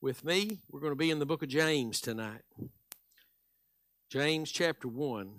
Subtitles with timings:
[0.00, 0.58] with me.
[0.70, 2.42] We're going to be in the book of James tonight.
[4.08, 5.30] James chapter 1.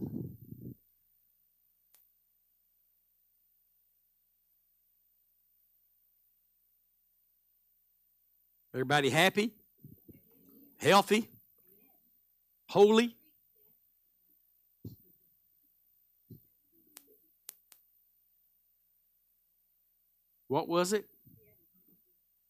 [8.73, 9.51] Everybody happy?
[10.77, 11.27] Healthy?
[12.69, 13.15] Holy?
[20.47, 21.05] What was it?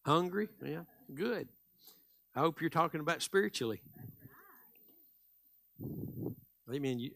[0.06, 0.50] Hungry?
[0.64, 0.82] Yeah,
[1.14, 1.48] good.
[2.36, 3.82] I hope you're talking about spiritually.
[6.74, 7.00] Amen.
[7.00, 7.12] You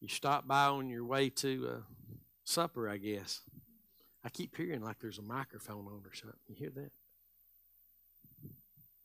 [0.00, 1.80] you stop by on your way to uh,
[2.44, 3.40] supper, I guess.
[4.24, 6.38] I keep hearing like there's a microphone on or something.
[6.48, 6.90] You hear that?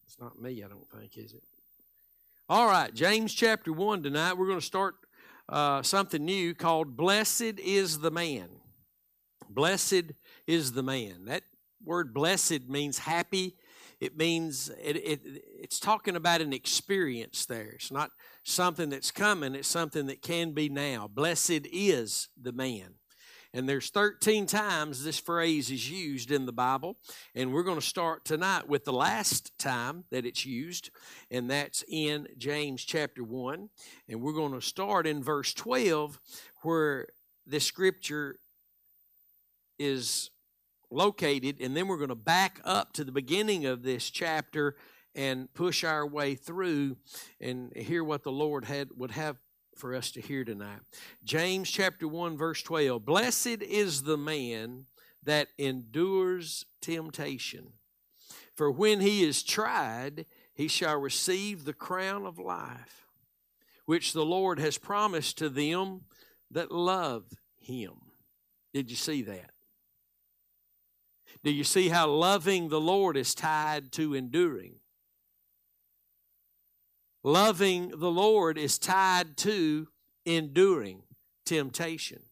[0.06, 1.44] It's not me, I don't think, is it?
[2.48, 4.38] All right, James chapter 1 tonight.
[4.38, 4.96] We're going to start
[5.50, 8.48] uh, something new called Blessed is the Man.
[9.50, 10.12] Blessed
[10.48, 11.26] is the man.
[11.26, 11.44] That
[11.84, 13.56] word blessed means happy.
[14.00, 15.22] It means it, it,
[15.60, 17.72] it's talking about an experience there.
[17.76, 18.12] It's not
[18.44, 21.08] something that's coming, it's something that can be now.
[21.08, 22.96] Blessed is the man.
[23.56, 26.98] And there's 13 times this phrase is used in the Bible.
[27.34, 30.90] And we're going to start tonight with the last time that it's used,
[31.32, 33.70] and that's in James chapter 1.
[34.10, 36.20] And we're going to start in verse 12,
[36.64, 37.08] where
[37.48, 38.40] the scripture
[39.80, 40.32] is
[40.92, 44.76] located, and then we're going to back up to the beginning of this chapter
[45.14, 46.98] and push our way through
[47.40, 49.38] and hear what the Lord had would have
[49.76, 50.80] for us to hear tonight.
[51.24, 53.06] James chapter 1 verse 12.
[53.06, 54.86] Blessed is the man
[55.24, 57.74] that endures temptation.
[58.54, 63.08] For when he is tried, he shall receive the crown of life,
[63.86, 66.02] which the Lord has promised to them
[66.52, 67.26] that love
[67.60, 67.94] him.
[68.74, 69.52] Did you see that?
[71.46, 74.78] Do you see how loving the Lord is tied to enduring?
[77.24, 79.88] Loving the Lord is tied to
[80.26, 81.04] enduring
[81.46, 82.24] temptation.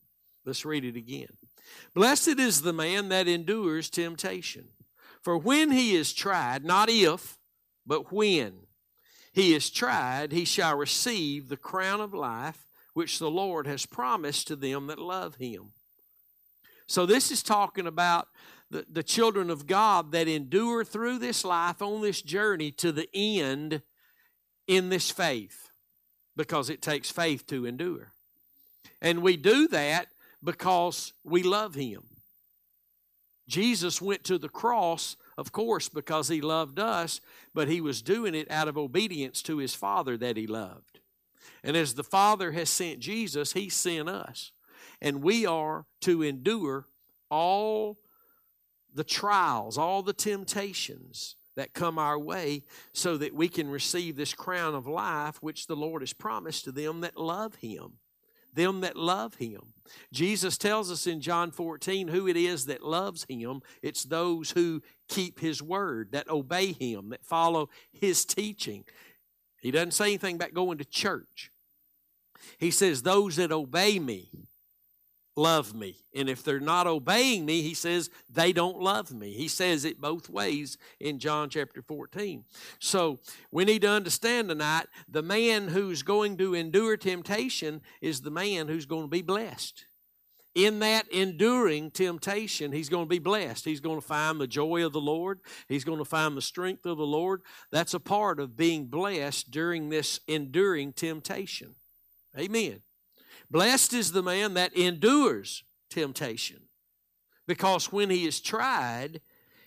[0.45, 1.27] Let's read it again.
[1.93, 4.69] Blessed is the man that endures temptation.
[5.21, 7.37] For when he is tried, not if,
[7.85, 8.61] but when
[9.31, 12.65] he is tried, he shall receive the crown of life
[12.95, 15.73] which the Lord has promised to them that love him.
[16.87, 18.27] So, this is talking about
[18.73, 23.07] the, the children of God that endure through this life on this journey to the
[23.13, 23.83] end
[24.67, 25.69] in this faith
[26.35, 28.11] because it takes faith to endure.
[28.99, 30.07] And we do that
[30.43, 32.03] because we love Him.
[33.47, 37.21] Jesus went to the cross, of course, because He loved us,
[37.53, 40.99] but He was doing it out of obedience to His Father that He loved.
[41.63, 44.51] And as the Father has sent Jesus, He sent us.
[44.99, 46.87] And we are to endure
[47.29, 47.99] all
[48.93, 54.33] the trials, all the temptations that come our way so that we can receive this
[54.33, 57.93] crown of life which the Lord has promised to them that love Him.
[58.53, 59.73] Them that love Him.
[60.11, 63.61] Jesus tells us in John 14 who it is that loves Him.
[63.81, 68.83] It's those who keep His word, that obey Him, that follow His teaching.
[69.61, 71.51] He doesn't say anything about going to church.
[72.57, 74.29] He says, Those that obey me
[75.35, 75.97] love me.
[76.15, 79.33] And if they're not obeying me, he says they don't love me.
[79.33, 82.43] He says it both ways in John chapter 14.
[82.79, 83.19] So
[83.51, 88.67] we need to understand tonight the man who's going to endure temptation is the man
[88.67, 89.85] who's going to be blessed.
[90.55, 93.65] In that enduring temptation, he's going to be blessed.
[93.65, 95.39] He's going to find the joy of the Lord.
[95.67, 97.41] He's going to find the strength of the Lord.
[97.71, 101.73] That's a part of being blessed during this enduring temptation.
[102.37, 102.81] Amen.
[103.49, 106.61] Blessed is the man that endures temptation,
[107.47, 109.21] because when he is tried,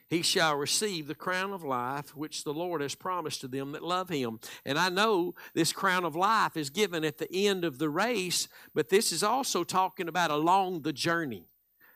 [0.09, 3.83] he shall receive the crown of life which the Lord has promised to them that
[3.83, 4.39] love him.
[4.65, 8.47] And I know this crown of life is given at the end of the race,
[8.73, 11.49] but this is also talking about along the journey.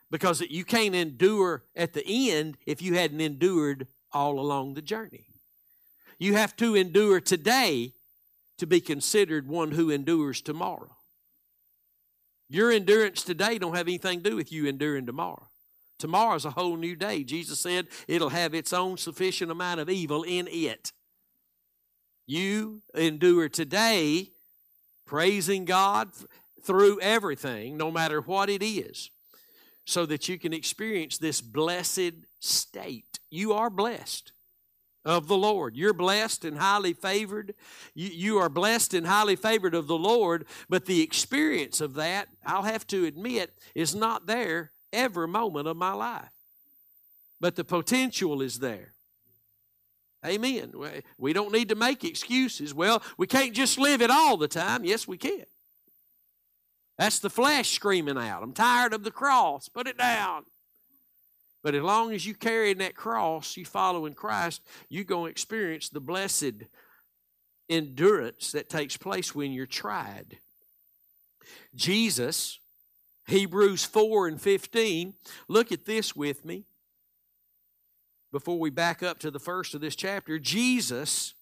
[0.09, 5.27] Because you can't endure at the end if you hadn't endured all along the journey.
[6.19, 7.93] You have to endure today
[8.57, 10.97] to be considered one who endures tomorrow.
[12.51, 15.47] Your endurance today don't have anything to do with you enduring tomorrow.
[15.97, 17.23] Tomorrow's a whole new day.
[17.23, 20.91] Jesus said it'll have its own sufficient amount of evil in it.
[22.27, 24.31] You endure today
[25.05, 26.09] praising God
[26.61, 29.11] through everything, no matter what it is,
[29.85, 33.19] so that you can experience this blessed state.
[33.29, 34.33] You are blessed
[35.03, 35.75] of the Lord.
[35.75, 37.55] You're blessed and highly favored.
[37.93, 42.27] You, you are blessed and highly favored of the Lord, but the experience of that,
[42.45, 46.29] I'll have to admit, is not there every moment of my life.
[47.39, 48.93] But the potential is there.
[50.23, 50.73] Amen.
[51.17, 52.73] We don't need to make excuses.
[52.73, 54.85] Well, we can't just live it all the time.
[54.85, 55.45] Yes, we can.
[56.99, 58.43] That's the flesh screaming out.
[58.43, 59.67] I'm tired of the cross.
[59.67, 60.43] Put it down.
[61.63, 65.89] But as long as you carrying that cross, you following Christ, you're going to experience
[65.89, 66.63] the blessed
[67.69, 70.39] endurance that takes place when you're tried.
[71.75, 72.59] Jesus,
[73.27, 75.13] Hebrews 4 and 15,
[75.47, 76.65] look at this with me
[78.31, 80.39] before we back up to the first of this chapter.
[80.39, 81.33] Jesus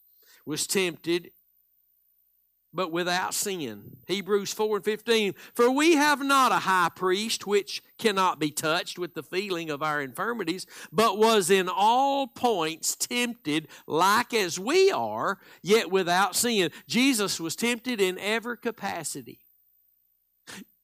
[0.46, 1.32] was tempted
[2.74, 3.98] but without sin.
[4.08, 5.34] Hebrews 4 and 15.
[5.54, 9.82] For we have not a high priest which cannot be touched with the feeling of
[9.82, 16.72] our infirmities, but was in all points tempted like as we are, yet without sin.
[16.88, 19.40] Jesus was tempted in every capacity.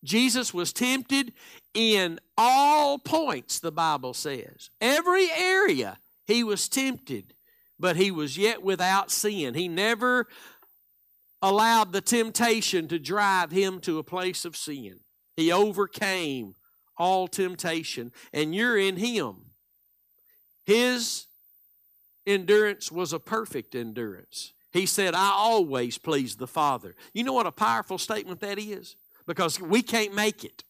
[0.04, 1.34] Jesus was tempted
[1.74, 4.70] in all points, the Bible says.
[4.80, 5.98] Every area
[6.28, 7.34] he was tempted,
[7.80, 9.56] but he was yet without sin.
[9.56, 10.28] He never
[11.46, 15.00] allowed the temptation to drive him to a place of sin.
[15.38, 16.56] He overcame
[16.98, 19.36] all temptation, and you're in him.
[20.66, 21.28] His
[22.26, 24.54] endurance was a perfect endurance.
[24.72, 26.96] He said, I always please the Father.
[27.14, 28.96] You know what a powerful statement that is?
[29.28, 30.64] Because we can't make it.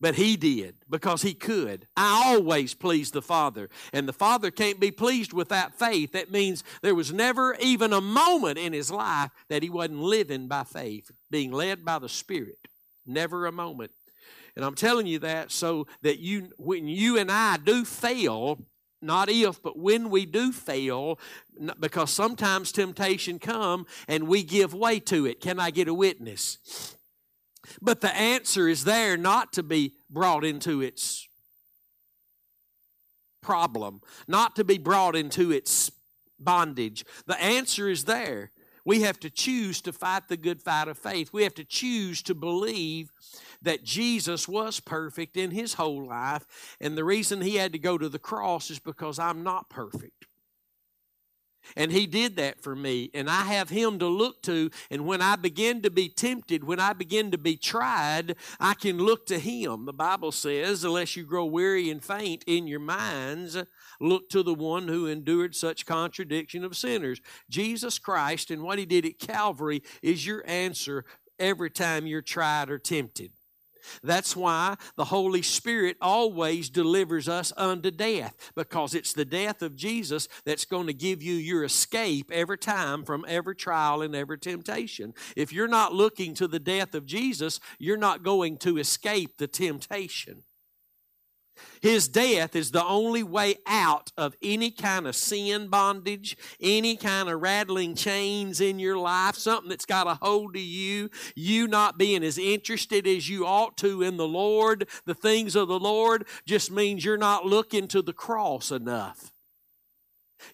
[0.00, 1.86] But he did because he could.
[1.96, 3.70] I always please the Father.
[3.92, 6.12] And the Father can't be pleased with that faith.
[6.12, 10.48] That means there was never even a moment in his life that he wasn't living
[10.48, 12.58] by faith, being led by the Spirit.
[13.06, 13.92] Never a moment.
[14.56, 18.58] And I'm telling you that so that you when you and I do fail,
[19.02, 21.18] not if, but when we do fail,
[21.80, 25.40] because sometimes temptation come and we give way to it.
[25.40, 26.93] Can I get a witness?
[27.80, 31.28] But the answer is there not to be brought into its
[33.42, 35.90] problem, not to be brought into its
[36.38, 37.04] bondage.
[37.26, 38.50] The answer is there.
[38.86, 41.32] We have to choose to fight the good fight of faith.
[41.32, 43.10] We have to choose to believe
[43.62, 46.76] that Jesus was perfect in his whole life.
[46.80, 50.23] And the reason he had to go to the cross is because I'm not perfect.
[51.76, 53.10] And he did that for me.
[53.14, 54.70] And I have him to look to.
[54.90, 58.98] And when I begin to be tempted, when I begin to be tried, I can
[58.98, 59.86] look to him.
[59.86, 63.56] The Bible says, unless you grow weary and faint in your minds,
[64.00, 67.20] look to the one who endured such contradiction of sinners.
[67.48, 71.04] Jesus Christ and what he did at Calvary is your answer
[71.38, 73.32] every time you're tried or tempted.
[74.02, 79.76] That's why the Holy Spirit always delivers us unto death, because it's the death of
[79.76, 84.38] Jesus that's going to give you your escape every time from every trial and every
[84.38, 85.14] temptation.
[85.36, 89.48] If you're not looking to the death of Jesus, you're not going to escape the
[89.48, 90.42] temptation.
[91.80, 97.28] His death is the only way out of any kind of sin bondage, any kind
[97.28, 101.98] of rattling chains in your life, something that's got a hold of you, you not
[101.98, 106.26] being as interested as you ought to in the Lord, the things of the Lord,
[106.46, 109.32] just means you're not looking to the cross enough.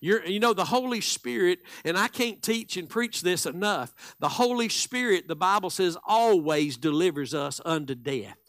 [0.01, 3.95] You're, you know, the Holy Spirit, and I can't teach and preach this enough.
[4.21, 8.40] The Holy Spirit, the Bible says, always delivers us unto death.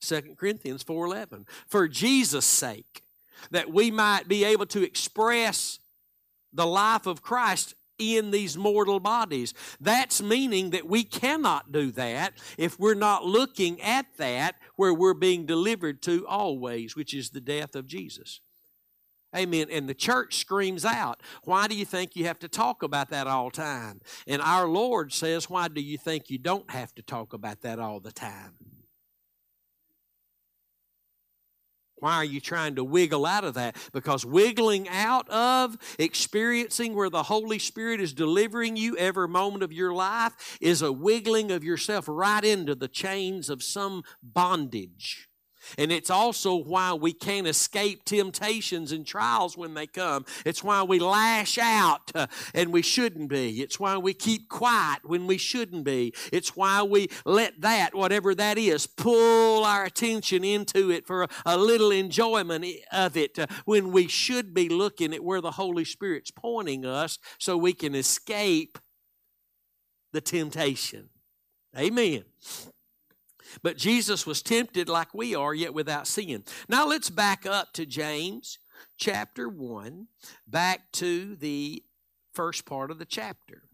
[0.00, 3.04] 2 Corinthians 4:11 for Jesus sake
[3.50, 5.78] that we might be able to express
[6.52, 9.54] the life of Christ in these mortal bodies.
[9.80, 15.14] That's meaning that we cannot do that if we're not looking at that where we're
[15.14, 18.40] being delivered to always, which is the death of Jesus.
[19.36, 19.66] Amen.
[19.70, 23.26] And the church screams out, Why do you think you have to talk about that
[23.26, 24.00] all time?
[24.26, 27.78] And our Lord says, Why do you think you don't have to talk about that
[27.78, 28.54] all the time?
[32.00, 33.76] Why are you trying to wiggle out of that?
[33.92, 39.72] Because wiggling out of experiencing where the Holy Spirit is delivering you every moment of
[39.72, 45.27] your life is a wiggling of yourself right into the chains of some bondage.
[45.76, 50.24] And it's also why we can't escape temptations and trials when they come.
[50.44, 53.60] It's why we lash out uh, and we shouldn't be.
[53.60, 56.14] It's why we keep quiet when we shouldn't be.
[56.32, 61.28] It's why we let that, whatever that is, pull our attention into it for a,
[61.46, 65.84] a little enjoyment of it uh, when we should be looking at where the Holy
[65.84, 68.78] Spirit's pointing us so we can escape
[70.12, 71.08] the temptation.
[71.76, 72.24] Amen.
[73.62, 76.44] But Jesus was tempted like we are, yet without sin.
[76.68, 78.58] Now let's back up to James
[78.96, 80.06] chapter 1,
[80.46, 81.82] back to the
[82.32, 83.64] first part of the chapter.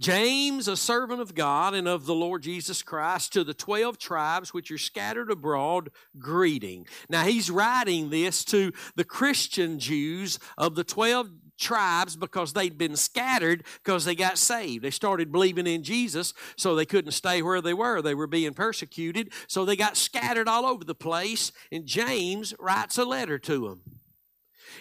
[0.00, 4.52] James, a servant of God and of the Lord Jesus Christ, to the 12 tribes
[4.52, 6.86] which are scattered abroad, greeting.
[7.08, 12.96] Now, he's writing this to the Christian Jews of the 12 tribes because they'd been
[12.96, 14.84] scattered because they got saved.
[14.84, 18.00] They started believing in Jesus, so they couldn't stay where they were.
[18.00, 21.52] They were being persecuted, so they got scattered all over the place.
[21.70, 23.82] And James writes a letter to them.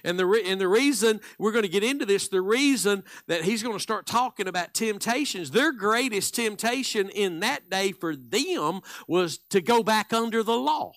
[0.03, 3.43] And the, re- and the reason, we're going to get into this, the reason that
[3.43, 8.81] he's going to start talking about temptations, their greatest temptation in that day for them
[9.07, 10.93] was to go back under the law.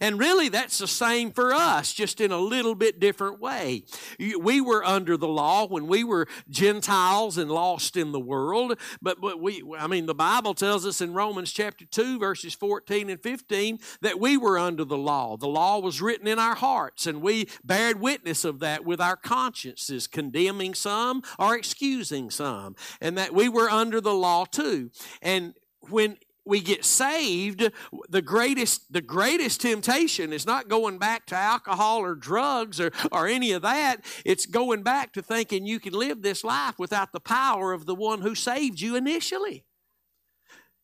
[0.00, 3.84] And really, that's the same for us, just in a little bit different way.
[4.18, 8.78] We were under the law when we were Gentiles and lost in the world.
[9.00, 13.10] But, but we, I mean, the Bible tells us in Romans chapter 2, verses 14
[13.10, 15.36] and 15, that we were under the law.
[15.36, 19.16] The law was written in our hearts, and we bared witness of that with our
[19.16, 22.76] consciences, condemning some or excusing some.
[23.00, 24.90] And that we were under the law too.
[25.22, 25.54] And
[25.88, 26.16] when
[26.46, 27.70] we get saved,
[28.08, 33.26] the greatest, the greatest temptation is not going back to alcohol or drugs or, or
[33.26, 34.04] any of that.
[34.24, 37.94] It's going back to thinking you can live this life without the power of the
[37.94, 39.64] one who saved you initially.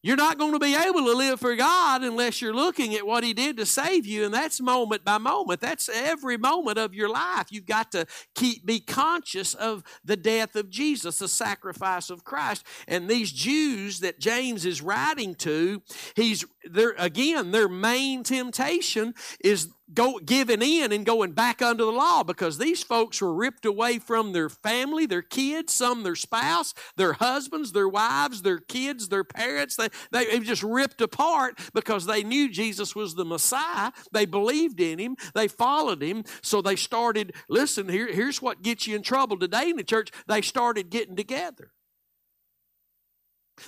[0.03, 3.23] You're not going to be able to live for God unless you're looking at what
[3.23, 5.61] He did to save you, and that's moment by moment.
[5.61, 7.47] That's every moment of your life.
[7.51, 12.65] You've got to keep be conscious of the death of Jesus, the sacrifice of Christ.
[12.89, 15.83] And these Jews that James is writing to,
[16.17, 21.91] he's their again their main temptation is go giving in and going back under the
[21.91, 26.75] law because these folks were ripped away from their family, their kids, some their spouse,
[26.97, 29.77] their husbands, their wives, their kids, their parents.
[29.77, 33.93] They, they just ripped apart because they knew Jesus was the Messiah.
[34.13, 35.17] They believed in him.
[35.35, 36.25] They followed him.
[36.43, 40.11] So they started, listen, here, here's what gets you in trouble today in the church.
[40.27, 41.73] They started getting together.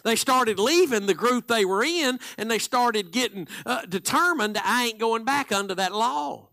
[0.03, 4.87] They started leaving the group they were in and they started getting uh, determined I
[4.87, 6.49] ain't going back under that law.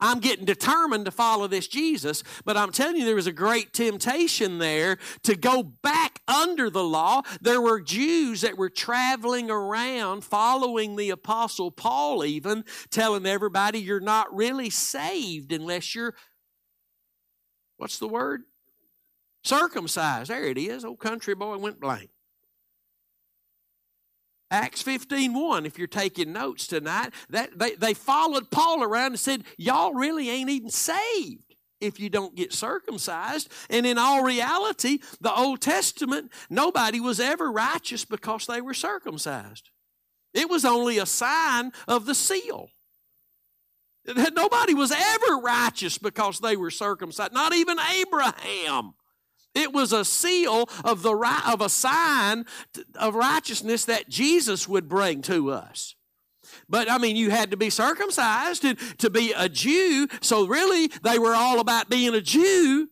[0.00, 3.72] I'm getting determined to follow this Jesus, but I'm telling you, there was a great
[3.72, 7.22] temptation there to go back under the law.
[7.40, 14.00] There were Jews that were traveling around following the Apostle Paul, even telling everybody you're
[14.00, 16.14] not really saved unless you're,
[17.76, 18.42] what's the word?
[19.44, 20.28] Circumcised.
[20.28, 20.84] There it is.
[20.84, 22.10] Old country boy went blank.
[24.54, 29.18] Acts 15 1, if you're taking notes tonight, that they, they followed Paul around and
[29.18, 33.50] said, Y'all really ain't even saved if you don't get circumcised.
[33.68, 39.70] And in all reality, the Old Testament, nobody was ever righteous because they were circumcised.
[40.32, 42.68] It was only a sign of the seal.
[44.06, 48.94] Nobody was ever righteous because they were circumcised, not even Abraham.
[49.54, 51.14] It was a seal of the
[51.46, 52.44] of a sign
[52.96, 55.94] of righteousness that Jesus would bring to us.
[56.68, 60.08] But I mean, you had to be circumcised to, to be a Jew.
[60.20, 62.88] So really, they were all about being a Jew.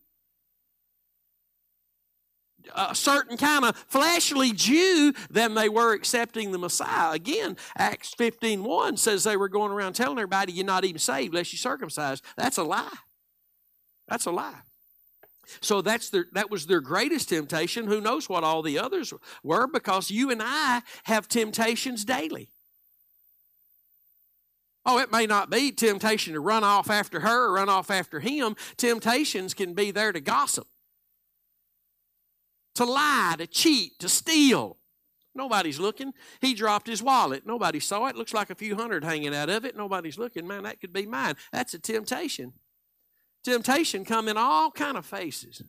[2.75, 7.13] A certain kind of fleshly Jew than they were accepting the Messiah.
[7.13, 11.35] Again, Acts 15 1 says they were going around telling everybody you're not even saved
[11.35, 12.25] unless you're circumcised.
[12.37, 12.89] That's a lie.
[14.09, 14.61] That's a lie.
[15.61, 17.87] So that's their, that was their greatest temptation.
[17.87, 22.49] Who knows what all the others were because you and I have temptations daily.
[24.85, 28.19] Oh, it may not be temptation to run off after her or run off after
[28.21, 28.57] him.
[28.77, 30.67] Temptations can be there to gossip,
[32.75, 34.79] to lie, to cheat, to steal.
[35.35, 36.13] Nobody's looking.
[36.41, 37.47] He dropped his wallet.
[37.47, 38.17] Nobody saw it.
[38.17, 39.77] Looks like a few hundred hanging out of it.
[39.77, 40.47] Nobody's looking.
[40.47, 41.37] Man, that could be mine.
[41.53, 42.53] That's a temptation.
[43.43, 45.63] Temptation come in all kind of faces.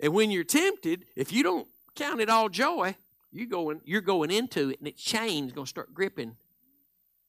[0.00, 2.94] And when you're tempted, if you don't count it all joy,
[3.32, 6.36] you going, you're going into it and its chain's going to start gripping,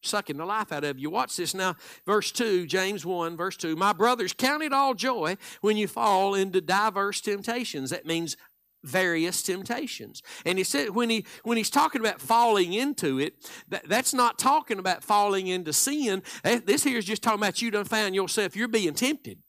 [0.01, 1.09] sucking the life out of you.
[1.09, 1.75] Watch this now.
[2.05, 3.75] Verse 2, James 1, verse 2.
[3.75, 7.89] My brothers, count it all joy when you fall into diverse temptations.
[7.89, 8.37] That means
[8.83, 10.21] various temptations.
[10.45, 14.39] And he said when he when he's talking about falling into it, that, that's not
[14.39, 16.23] talking about falling into sin.
[16.43, 19.39] Eh, this here is just talking about you done found yourself, you're being tempted.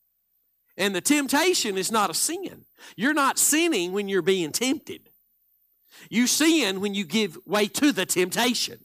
[0.76, 2.64] And the temptation is not a sin.
[2.96, 5.10] You're not sinning when you're being tempted.
[6.08, 8.78] You sin when you give way to the temptation.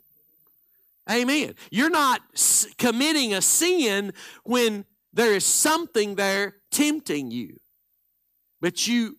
[1.10, 1.54] Amen.
[1.72, 2.22] You're not
[2.78, 4.12] committing a sin
[4.44, 7.60] when there is something there tempting you.
[8.60, 9.18] But you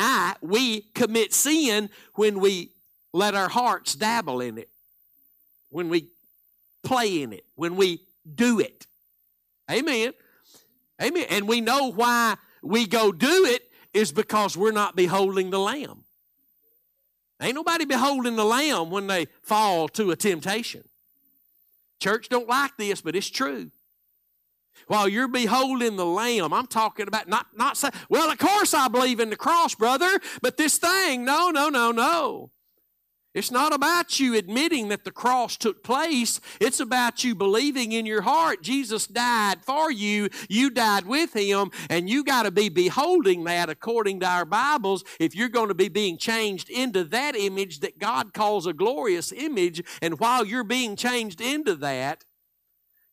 [0.00, 2.72] I, we commit sin when we
[3.12, 4.70] let our hearts dabble in it,
[5.68, 6.08] when we
[6.82, 8.02] play in it, when we
[8.34, 8.86] do it.
[9.70, 10.12] Amen.
[11.02, 11.26] Amen.
[11.30, 16.04] And we know why we go do it is because we're not beholding the Lamb.
[17.42, 20.84] Ain't nobody beholding the Lamb when they fall to a temptation.
[21.98, 23.70] Church don't like this, but it's true.
[24.86, 28.88] While you're beholding the Lamb, I'm talking about not not say, well, of course I
[28.88, 32.50] believe in the cross, brother, but this thing, no, no, no, no.
[33.32, 36.40] It's not about you admitting that the cross took place.
[36.60, 40.30] It's about you believing in your heart Jesus died for you.
[40.48, 45.04] You died with him, and you got to be beholding that according to our Bibles
[45.20, 49.30] if you're going to be being changed into that image that God calls a glorious
[49.30, 49.80] image.
[50.02, 52.24] And while you're being changed into that,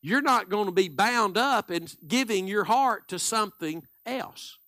[0.00, 4.58] you're not going to be bound up in giving your heart to something else.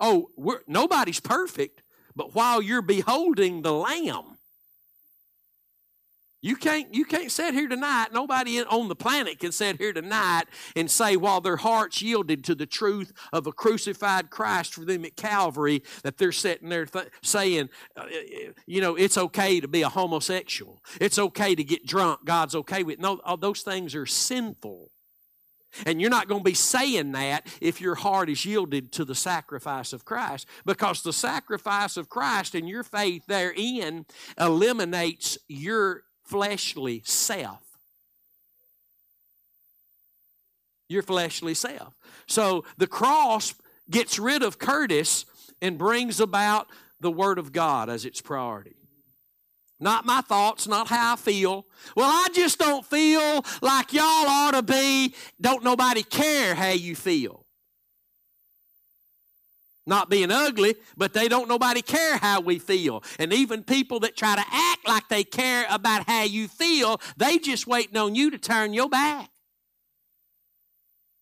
[0.00, 0.30] Oh,
[0.66, 1.82] nobody's perfect.
[2.16, 4.33] But while you're beholding the Lamb,
[6.44, 8.08] you can't, you can't sit here tonight.
[8.12, 10.44] Nobody on the planet can sit here tonight
[10.76, 15.06] and say, while their hearts yielded to the truth of a crucified Christ for them
[15.06, 19.66] at Calvary, that they're sitting there th- saying, uh, uh, you know, it's okay to
[19.66, 20.82] be a homosexual.
[21.00, 22.26] It's okay to get drunk.
[22.26, 24.90] God's okay with No, all those things are sinful.
[25.86, 29.14] And you're not going to be saying that if your heart is yielded to the
[29.14, 34.04] sacrifice of Christ, because the sacrifice of Christ and your faith therein
[34.38, 37.60] eliminates your fleshly self.
[40.88, 41.94] Your fleshly self.
[42.26, 43.54] So the cross
[43.90, 45.24] gets rid of Curtis
[45.60, 46.68] and brings about
[47.00, 48.76] the Word of God as its priority.
[49.80, 51.66] Not my thoughts, not how I feel.
[51.96, 55.14] Well, I just don't feel like y'all ought to be.
[55.40, 57.43] Don't nobody care how you feel.
[59.86, 63.02] Not being ugly, but they don't nobody care how we feel.
[63.18, 67.38] And even people that try to act like they care about how you feel, they
[67.38, 69.30] just waiting on you to turn your back.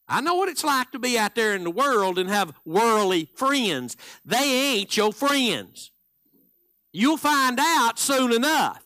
[0.09, 3.31] I know what it's like to be out there in the world and have worldly
[3.35, 3.97] friends.
[4.25, 5.91] They ain't your friends.
[6.93, 8.85] You'll find out soon enough.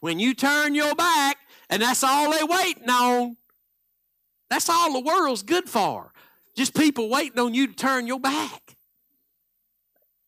[0.00, 1.38] When you turn your back
[1.70, 3.36] and that's all they're waiting on,
[4.50, 6.12] that's all the world's good for.
[6.54, 8.71] Just people waiting on you to turn your back.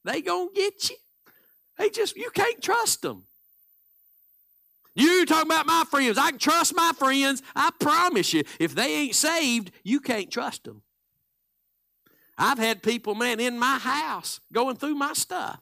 [0.05, 0.97] They gonna get you.
[1.79, 3.25] They just you can't trust them.
[4.95, 6.19] You talking about my friends.
[6.19, 7.43] I can trust my friends.
[7.57, 10.83] I promise you, if they ain't saved, you can't trust them.
[12.39, 15.61] I've had people, man, in my house going through my stuff.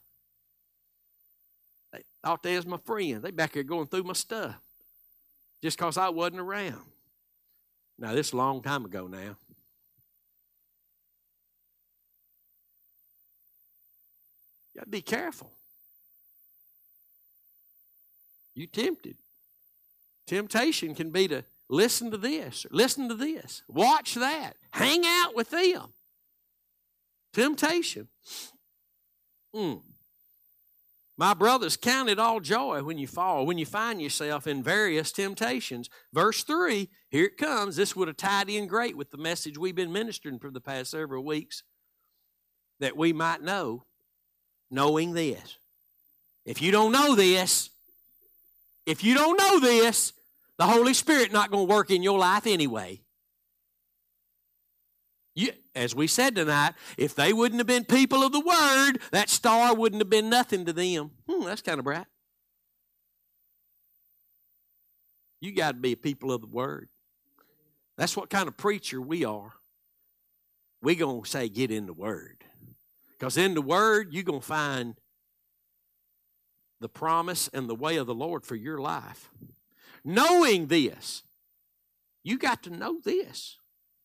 [1.92, 3.22] They thought they was my friend.
[3.22, 4.54] They back here going through my stuff
[5.62, 6.82] just because I wasn't around.
[7.98, 9.36] Now, this is a long time ago now.
[14.74, 15.52] You got to be careful.
[18.54, 19.16] You tempted.
[20.26, 25.50] Temptation can be to listen to this, listen to this, watch that, hang out with
[25.50, 25.92] them.
[27.32, 28.08] Temptation.
[29.54, 29.80] Mm.
[31.16, 35.12] My brothers, count it all joy when you fall, when you find yourself in various
[35.12, 35.88] temptations.
[36.12, 37.76] Verse 3, here it comes.
[37.76, 40.90] This would have tied in great with the message we've been ministering for the past
[40.90, 41.62] several weeks.
[42.80, 43.84] That we might know,
[44.72, 45.58] knowing this.
[46.44, 47.70] If you don't know this,
[48.86, 50.12] if you don't know this,
[50.58, 53.00] the Holy Spirit not going to work in your life anyway.
[55.34, 59.30] You, as we said tonight, if they wouldn't have been people of the Word, that
[59.30, 61.12] star wouldn't have been nothing to them.
[61.28, 62.06] Hmm, that's kind of bright.
[65.40, 66.88] You got to be a people of the Word.
[67.96, 69.52] That's what kind of preacher we are.
[70.82, 72.44] We're going to say, get in the Word.
[73.22, 74.96] Because in the Word, you're going to find
[76.80, 79.30] the promise and the way of the Lord for your life.
[80.04, 81.22] Knowing this,
[82.24, 83.58] you got to know this.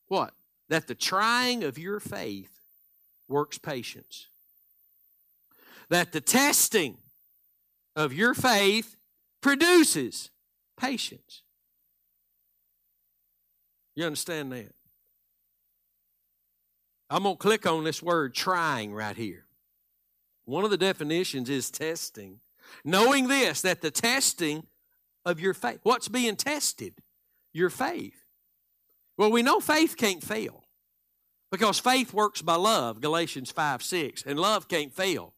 [0.07, 0.35] What?
[0.69, 2.59] that the trying of your faith
[3.27, 4.27] works patience.
[5.89, 6.97] That the testing
[7.95, 8.95] of your faith
[9.41, 10.29] produces
[10.77, 11.41] patience.
[13.95, 14.76] You understand that?
[17.09, 19.45] I'm going to click on this word trying right here.
[20.45, 22.39] One of the definitions is testing.
[22.83, 24.65] Knowing this, that the testing
[25.25, 26.95] of your faith, what's being tested?
[27.53, 28.23] Your faith.
[29.17, 30.63] Well, we know faith can't fail
[31.51, 35.33] because faith works by love, Galatians 5 6, and love can't fail.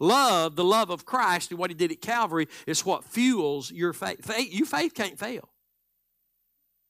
[0.00, 3.92] Love, the love of Christ and what He did at Calvary, is what fuels your
[3.92, 4.24] faith.
[4.24, 5.48] faith you faith can't fail.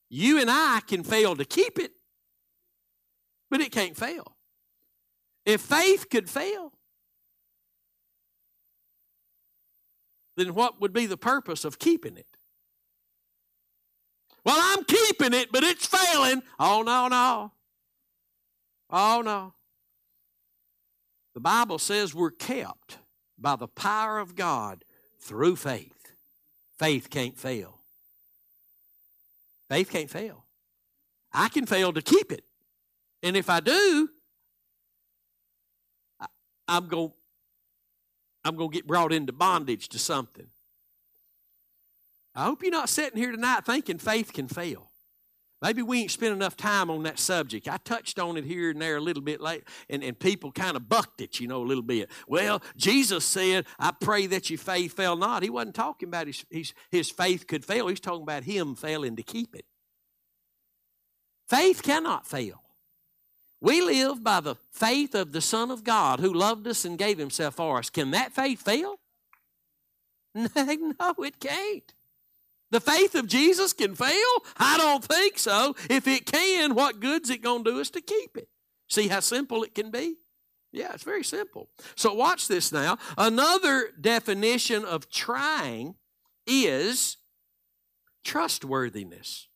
[0.09, 1.91] You and I can fail to keep it,
[3.53, 4.35] but it can't fail.
[5.45, 6.73] If faith could fail,
[10.35, 12.25] then what would be the purpose of keeping it?
[14.43, 16.41] Well, I'm keeping it, but it's failing.
[16.59, 17.51] Oh, no, no.
[18.89, 19.53] Oh, no.
[21.35, 22.97] The Bible says we're kept
[23.37, 24.83] by the power of God
[25.19, 26.11] through faith.
[26.79, 27.81] Faith can't fail.
[29.69, 30.43] Faith can't fail.
[31.31, 32.45] I can fail to keep it.
[33.23, 34.09] And if I do,
[36.67, 37.13] I'm going
[38.45, 40.47] I'm going to get brought into bondage to something.
[42.35, 44.89] I hope you're not sitting here tonight thinking faith can fail.
[45.61, 47.69] Maybe we ain't spent enough time on that subject.
[47.69, 50.75] I touched on it here and there a little bit late, and, and people kind
[50.75, 52.09] of bucked it, you know, a little bit.
[52.27, 55.41] Well, Jesus said, I pray that your faith fail not.
[55.41, 59.15] He wasn't talking about his, his, his faith could fail, he's talking about him failing
[59.15, 59.63] to keep it.
[61.47, 62.62] Faith cannot fail.
[63.63, 67.17] We live by the faith of the Son of God who loved us and gave
[67.17, 67.89] himself for us.
[67.89, 68.99] Can that faith fail?
[70.35, 71.93] No, it can't.
[72.71, 74.43] The faith of Jesus can fail?
[74.57, 75.75] I don't think so.
[75.89, 78.49] If it can, what good's it going to do us to keep it?
[78.89, 80.15] See how simple it can be?
[80.73, 81.69] Yeah, it's very simple.
[81.95, 82.97] So watch this now.
[83.17, 85.95] Another definition of trying
[86.45, 87.15] is
[88.25, 89.47] trustworthiness.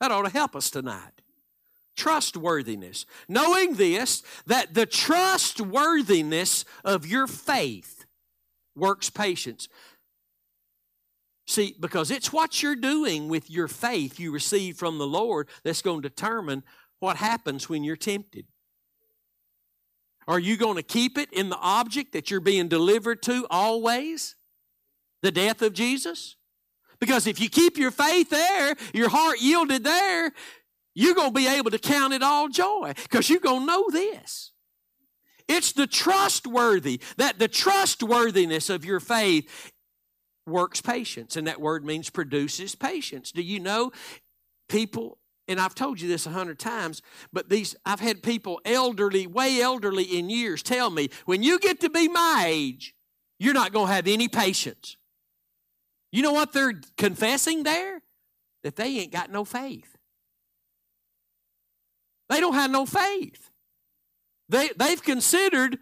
[0.00, 1.22] That ought to help us tonight.
[1.96, 3.06] Trustworthiness.
[3.28, 8.04] Knowing this, that the trustworthiness of your faith
[8.74, 9.68] works patience.
[11.46, 15.82] See, because it's what you're doing with your faith you receive from the Lord that's
[15.82, 16.64] going to determine
[16.98, 18.46] what happens when you're tempted.
[20.28, 24.34] Are you going to keep it in the object that you're being delivered to always?
[25.22, 26.36] The death of Jesus?
[26.98, 30.32] Because if you keep your faith there, your heart yielded there,
[30.96, 33.84] you're going to be able to count it all joy because you're going to know
[33.90, 34.52] this.
[35.46, 39.70] It's the trustworthy, that the trustworthiness of your faith
[40.46, 43.30] works patience, and that word means produces patience.
[43.30, 43.92] Do you know
[44.70, 45.18] people?
[45.46, 49.60] And I've told you this a hundred times, but these I've had people elderly, way
[49.60, 52.94] elderly in years, tell me when you get to be my age,
[53.38, 54.96] you're not going to have any patience.
[56.10, 58.00] You know what they're confessing there?
[58.62, 59.95] That they ain't got no faith.
[62.28, 63.50] They don't have no faith.
[64.48, 65.78] They, they've considered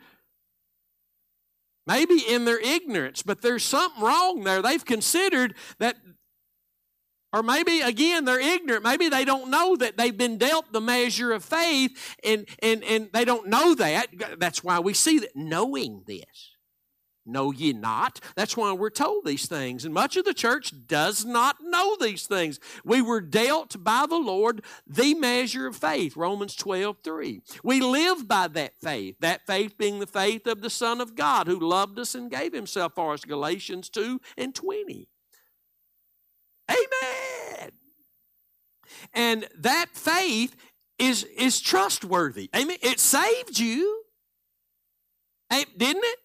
[1.87, 4.63] maybe in their ignorance, but there's something wrong there.
[4.63, 5.97] They've considered that,
[7.33, 8.85] or maybe again, they're ignorant.
[8.85, 13.11] Maybe they don't know that they've been dealt the measure of faith and, and, and
[13.13, 14.39] they don't know that.
[14.39, 16.54] That's why we see that knowing this.
[17.27, 18.21] Know ye not?
[18.37, 19.85] That's why we're told these things.
[19.85, 22.61] And much of the church does not know these things.
[22.85, 27.43] We were dealt by the Lord the measure of faith, Romans 12, 3.
[27.63, 31.47] We live by that faith, that faith being the faith of the Son of God
[31.47, 35.09] who loved us and gave himself for us, Galatians 2 and 20.
[36.71, 37.71] Amen.
[39.13, 40.57] And that faith
[40.99, 42.51] is, is trustworthy.
[42.55, 42.77] Amen.
[42.83, 44.03] It saved you.
[45.51, 46.19] Didn't it?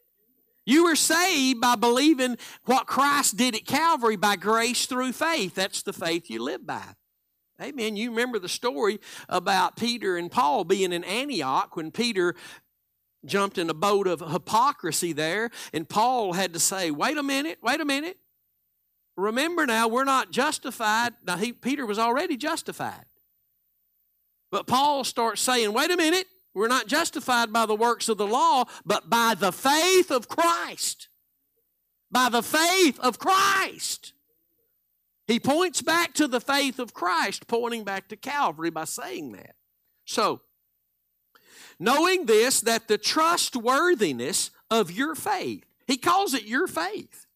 [0.69, 5.55] You were saved by believing what Christ did at Calvary by grace through faith.
[5.55, 6.83] That's the faith you live by.
[7.59, 7.95] Amen.
[7.95, 12.35] You remember the story about Peter and Paul being in Antioch when Peter
[13.25, 17.57] jumped in a boat of hypocrisy there, and Paul had to say, Wait a minute,
[17.63, 18.17] wait a minute.
[19.17, 21.13] Remember now, we're not justified.
[21.25, 23.05] Now, he, Peter was already justified.
[24.51, 28.27] But Paul starts saying, Wait a minute, we're not justified by the works of the
[28.27, 31.09] law, but by the faith of Christ.
[32.11, 34.13] By the faith of Christ.
[35.27, 39.55] He points back to the faith of Christ, pointing back to Calvary by saying that.
[40.05, 40.41] So,
[41.79, 47.27] knowing this, that the trustworthiness of your faith, he calls it your faith.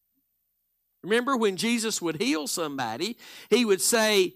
[1.03, 3.17] Remember when Jesus would heal somebody,
[3.49, 4.33] he would say,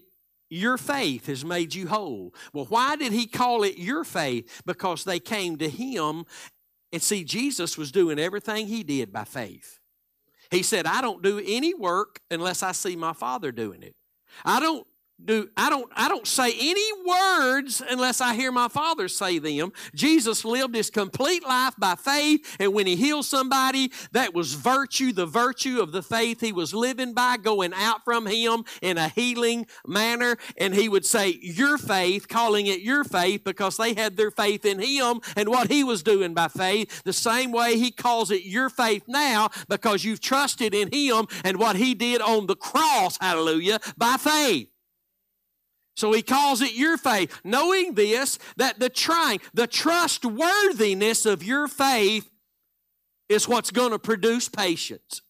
[0.50, 2.34] your faith has made you whole.
[2.52, 4.62] Well, why did he call it your faith?
[4.64, 6.24] Because they came to him
[6.92, 9.78] and see, Jesus was doing everything he did by faith.
[10.50, 13.94] He said, I don't do any work unless I see my Father doing it.
[14.44, 14.86] I don't
[15.24, 19.72] do I don't I don't say any words unless I hear my father say them.
[19.94, 25.12] Jesus lived his complete life by faith and when he healed somebody that was virtue
[25.12, 26.40] the virtue of the faith.
[26.40, 31.04] He was living by going out from him in a healing manner and he would
[31.04, 35.48] say your faith calling it your faith because they had their faith in him and
[35.48, 37.02] what he was doing by faith.
[37.02, 41.58] The same way he calls it your faith now because you've trusted in him and
[41.58, 44.68] what he did on the cross hallelujah by faith
[45.98, 47.40] so he calls it your faith.
[47.42, 52.30] Knowing this, that the trying, the trustworthiness of your faith
[53.28, 55.22] is what's going to produce patience.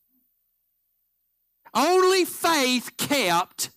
[1.72, 3.70] Only faith kept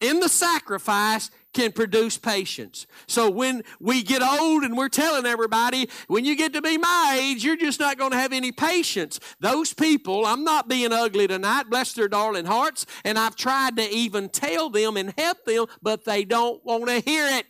[0.00, 2.86] in the sacrifice can produce patience.
[3.08, 7.18] So when we get old and we're telling everybody, when you get to be my
[7.18, 9.18] age, you're just not going to have any patience.
[9.40, 13.88] Those people, I'm not being ugly tonight, bless their darling hearts, and I've tried to
[13.90, 17.46] even tell them and help them, but they don't want to hear it.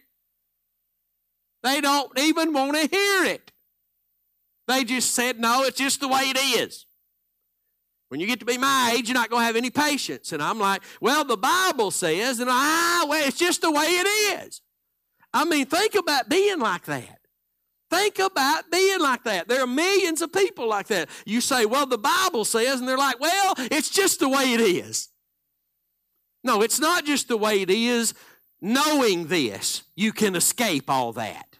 [1.64, 3.50] They don't even want to hear it.
[4.68, 6.86] They just said, no, it's just the way it is.
[8.08, 10.32] When you get to be my age, you're not going to have any patience.
[10.32, 14.44] And I'm like, well, the Bible says, and I, well, it's just the way it
[14.44, 14.60] is.
[15.32, 17.18] I mean, think about being like that.
[17.90, 19.48] Think about being like that.
[19.48, 21.08] There are millions of people like that.
[21.24, 24.60] You say, well, the Bible says, and they're like, well, it's just the way it
[24.60, 25.08] is.
[26.42, 28.14] No, it's not just the way it is.
[28.60, 31.55] Knowing this, you can escape all that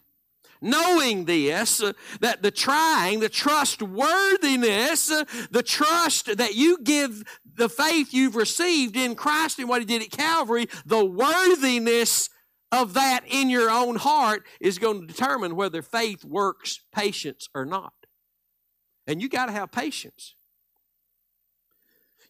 [0.61, 7.23] knowing this, uh, that the trying, the trustworthiness, uh, the trust that you give
[7.57, 12.31] the faith you've received in Christ and what He did at Calvary, the worthiness
[12.73, 17.65] of that in your own heart is going to determine whether faith works patience or
[17.65, 17.93] not.
[19.07, 20.36] And you got to have patience.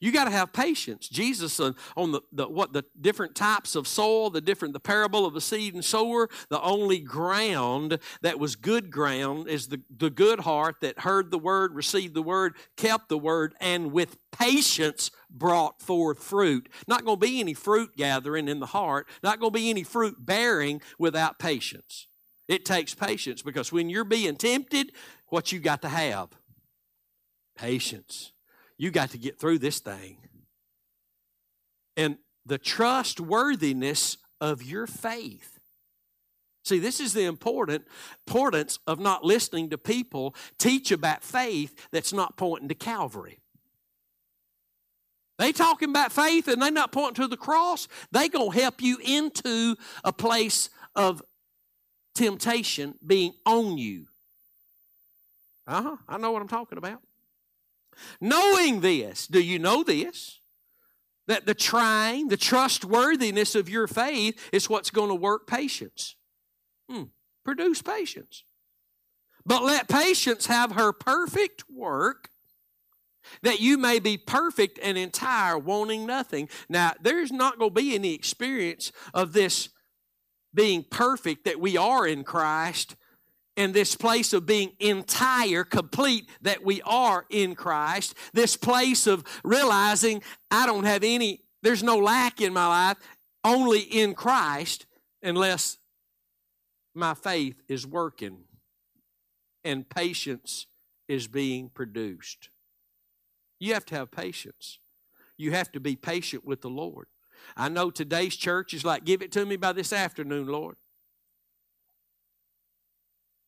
[0.01, 1.09] You got to have patience.
[1.09, 5.25] Jesus on, on the, the, what the different types of soil, the different the parable
[5.25, 6.29] of the seed and sower.
[6.49, 11.39] The only ground that was good ground is the, the good heart that heard the
[11.39, 16.69] word, received the word, kept the word, and with patience brought forth fruit.
[16.87, 19.09] Not going to be any fruit gathering in the heart.
[19.23, 22.07] Not going to be any fruit bearing without patience.
[22.49, 24.93] It takes patience because when you're being tempted,
[25.29, 26.29] what you got to have?
[27.57, 28.33] Patience
[28.79, 30.19] you got to get through this thing.
[31.97, 35.59] And the trustworthiness of your faith.
[36.65, 37.85] See, this is the important
[38.27, 43.39] importance of not listening to people teach about faith that's not pointing to Calvary.
[45.39, 47.89] They talking about faith and they not pointing to the cross.
[48.11, 51.23] They gonna help you into a place of
[52.15, 54.07] temptation being on you.
[55.67, 55.97] Uh huh.
[56.09, 57.01] I know what I'm talking about.
[58.21, 60.41] Knowing this, do you know this?
[61.27, 66.15] That the trying, the trustworthiness of your faith is what's going to work patience.
[66.89, 67.05] Hmm.
[67.45, 68.45] Produce patience.
[69.45, 72.31] But let patience have her perfect work,
[73.43, 76.49] that you may be perfect and entire, wanting nothing.
[76.69, 79.69] Now, there's not going to be any experience of this
[80.55, 82.97] being perfect that we are in Christ
[83.57, 89.25] in this place of being entire, complete, that we are in Christ, this place of
[89.43, 92.99] realizing I don't have any, there's no lack in my life,
[93.45, 94.87] only in Christ,
[95.23, 95.79] unless
[96.95, 98.39] my faith is working
[99.65, 100.67] and patience
[101.09, 102.51] is being produced.
[103.59, 104.79] You have to have patience.
[105.39, 107.07] You have to be patient with the Lord.
[107.57, 110.77] I know today's church is like, give it to me by this afternoon, Lord.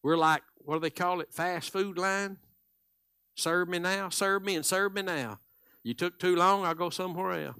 [0.02, 1.32] We're like, what do they call it?
[1.32, 2.38] Fast food line?
[3.34, 5.38] Serve me now, serve me, and serve me now.
[5.82, 7.56] You took too long, I'll go somewhere else.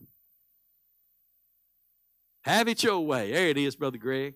[2.43, 3.33] Have it your way.
[3.33, 4.35] There it is, Brother Greg.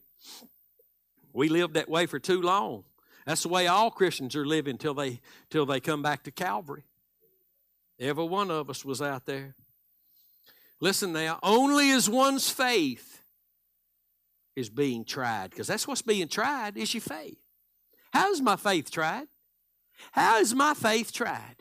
[1.32, 2.84] We lived that way for too long.
[3.26, 6.84] That's the way all Christians are living till they till they come back to Calvary.
[7.98, 9.54] Every one of us was out there.
[10.80, 13.22] Listen now, only as one's faith
[14.56, 17.41] is being tried, because that's what's being tried is your faith.
[18.12, 19.28] How's my faith tried?
[20.12, 21.56] How is my faith tried?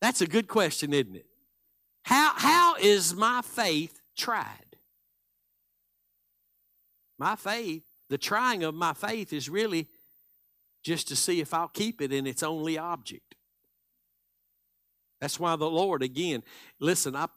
[0.00, 1.26] That's a good question, isn't it?
[2.02, 4.76] How, how is my faith tried?
[7.18, 9.88] My faith, the trying of my faith is really
[10.82, 13.36] just to see if I'll keep it in its only object.
[15.20, 16.42] That's why the Lord, again,
[16.80, 17.28] listen, I,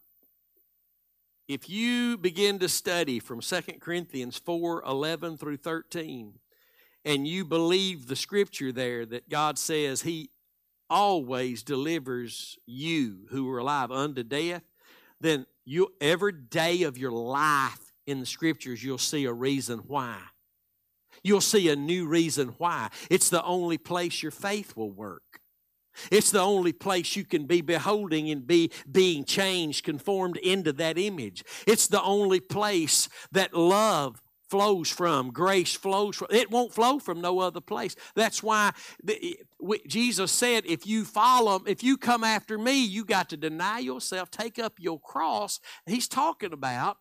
[1.47, 6.33] if you begin to study from 2 Corinthians 4 11 through 13,
[7.05, 10.31] and you believe the scripture there that God says He
[10.89, 14.63] always delivers you who are alive unto death,
[15.21, 20.19] then you every day of your life in the scriptures you'll see a reason why.
[21.23, 22.89] You'll see a new reason why.
[23.09, 25.21] It's the only place your faith will work.
[26.11, 30.97] It's the only place you can be beholding and be being changed, conformed into that
[30.97, 31.43] image.
[31.65, 36.27] It's the only place that love flows from, grace flows from.
[36.31, 37.95] It won't flow from no other place.
[38.15, 39.39] That's why the,
[39.87, 44.29] Jesus said, if you follow, if you come after me, you got to deny yourself,
[44.29, 45.59] take up your cross.
[45.85, 46.97] He's talking about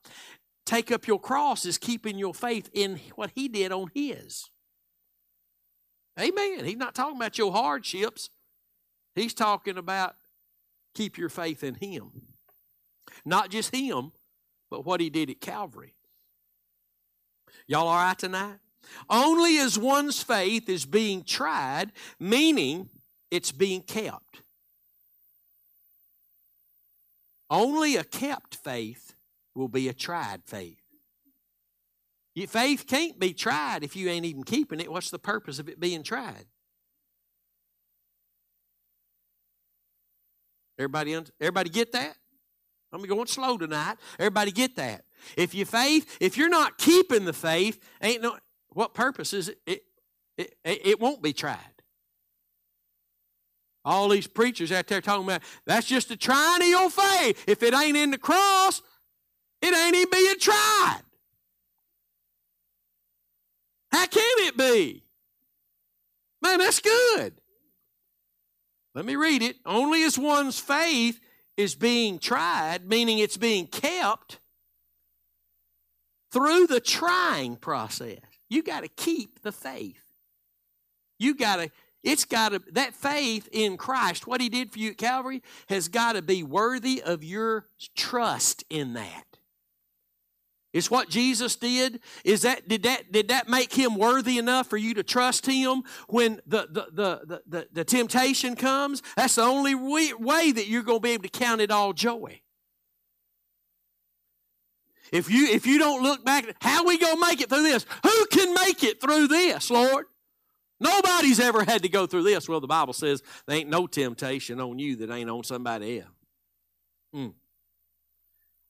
[0.66, 4.48] take up your cross is keeping your faith in what he did on his.
[6.18, 6.64] Amen.
[6.64, 8.30] He's not talking about your hardships.
[9.14, 10.14] He's talking about
[10.94, 12.10] keep your faith in him.
[13.24, 14.12] Not just him,
[14.70, 15.94] but what he did at Calvary.
[17.66, 18.58] Y'all all right tonight?
[19.08, 22.90] Only as one's faith is being tried, meaning
[23.30, 24.42] it's being kept.
[27.48, 29.14] Only a kept faith
[29.54, 30.80] will be a tried faith.
[32.34, 34.90] Your faith can't be tried if you ain't even keeping it.
[34.90, 36.46] What's the purpose of it being tried?
[40.76, 42.16] Everybody, everybody get that?
[42.94, 43.96] I'm going slow tonight.
[44.18, 45.04] Everybody get that?
[45.36, 48.36] If your faith, if you're not keeping the faith, ain't no
[48.70, 49.58] what purpose is it?
[49.66, 49.82] It,
[50.36, 51.58] it, it won't be tried.
[53.84, 57.44] All these preachers out there talking about that's just a trying of your faith.
[57.48, 58.80] If it ain't in the cross,
[59.60, 61.02] it ain't even being tried.
[63.92, 65.04] How can it be?
[66.42, 67.34] Man, that's good.
[68.94, 69.56] Let me read it.
[69.66, 71.20] Only as one's faith
[71.56, 74.38] is being tried, meaning it's being kept
[76.32, 78.18] through the trying process.
[78.48, 80.02] You got to keep the faith.
[81.18, 81.70] You got to,
[82.02, 85.88] it's got to, that faith in Christ, what He did for you at Calvary, has
[85.88, 89.33] got to be worthy of your trust in that.
[90.74, 92.00] It's what Jesus did.
[92.24, 95.84] Is that did that did that make him worthy enough for you to trust him
[96.08, 99.00] when the the the the, the temptation comes?
[99.16, 102.40] That's the only way that you're going to be able to count it all joy.
[105.12, 107.86] If you if you don't look back, how we gonna make it through this?
[108.02, 110.06] Who can make it through this, Lord?
[110.80, 112.48] Nobody's ever had to go through this.
[112.48, 116.10] Well, the Bible says there ain't no temptation on you that ain't on somebody else.
[117.14, 117.34] Mm.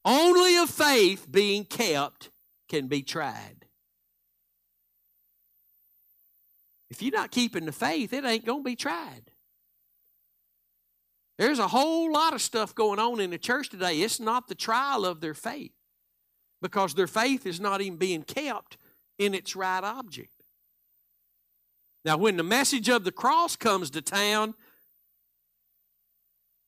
[0.04, 2.30] Only a faith being kept
[2.68, 3.66] can be tried.
[6.90, 9.30] If you're not keeping the faith, it ain't going to be tried.
[11.38, 14.00] There's a whole lot of stuff going on in the church today.
[14.02, 15.72] It's not the trial of their faith
[16.62, 18.76] because their faith is not even being kept
[19.18, 20.44] in its right object.
[22.04, 24.54] Now, when the message of the cross comes to town,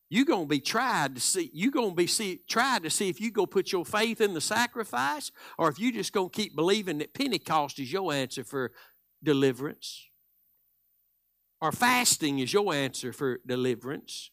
[0.09, 3.09] you're going to be tried to see you're going to be see, tried to see
[3.09, 6.37] if you go put your faith in the sacrifice or if you just going to
[6.37, 8.73] keep believing that pentecost is your answer for
[9.23, 10.07] deliverance?
[11.61, 14.31] Or fasting is your answer for deliverance?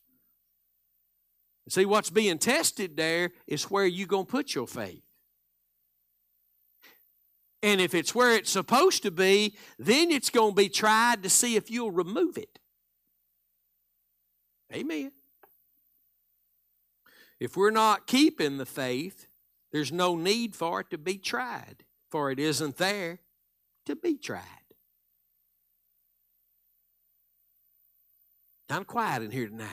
[1.70, 5.02] See what's being tested there is where you going to put your faith.
[7.64, 11.30] And if it's where it's supposed to be then it's going to be tried to
[11.30, 12.60] see if you'll remove it.
[14.72, 15.12] Amen
[17.44, 19.28] if we're not keeping the faith,
[19.74, 23.20] there's no need for it to be tried, for it isn't there
[23.86, 24.42] to be tried.
[28.70, 29.68] I'm quiet in here tonight.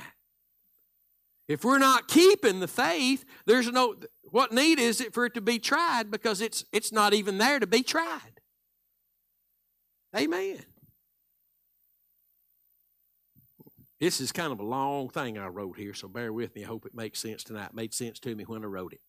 [1.46, 5.40] If we're not keeping the faith, there's no what need is it for it to
[5.40, 8.40] be tried because it's it's not even there to be tried.
[10.16, 10.58] Amen.
[14.00, 16.64] This is kind of a long thing I wrote here, so bear with me.
[16.64, 17.66] I hope it makes sense tonight.
[17.66, 19.00] It made sense to me when I wrote it.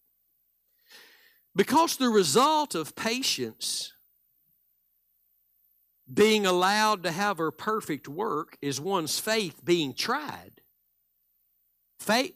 [1.55, 3.93] Because the result of patience
[6.13, 10.61] being allowed to have her perfect work is one's faith being tried.
[11.99, 12.35] Faith,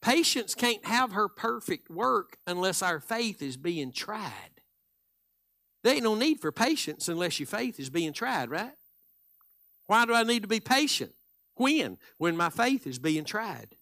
[0.00, 4.60] patience can't have her perfect work unless our faith is being tried.
[5.84, 8.72] There ain't no need for patience unless your faith is being tried, right?
[9.86, 11.12] Why do I need to be patient?
[11.56, 11.98] When?
[12.18, 13.76] When my faith is being tried.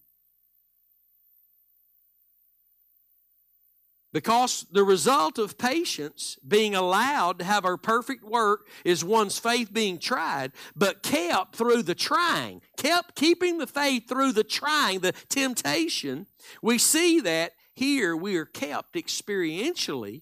[4.13, 9.73] Because the result of patience being allowed to have our perfect work is one's faith
[9.73, 15.13] being tried, but kept through the trying, kept keeping the faith through the trying, the
[15.29, 16.27] temptation.
[16.61, 20.21] We see that here we are kept experientially